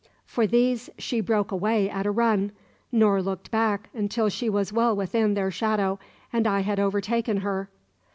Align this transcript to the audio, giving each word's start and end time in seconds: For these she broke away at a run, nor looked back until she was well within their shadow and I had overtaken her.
For 0.25 0.47
these 0.47 0.89
she 0.97 1.21
broke 1.21 1.51
away 1.51 1.87
at 1.87 2.07
a 2.07 2.11
run, 2.11 2.53
nor 2.91 3.21
looked 3.21 3.51
back 3.51 3.89
until 3.93 4.29
she 4.29 4.49
was 4.49 4.73
well 4.73 4.95
within 4.95 5.35
their 5.35 5.51
shadow 5.51 5.99
and 6.33 6.47
I 6.47 6.61
had 6.61 6.79
overtaken 6.79 7.41
her. 7.41 7.69